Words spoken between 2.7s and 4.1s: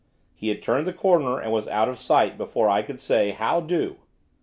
could say, 'How do!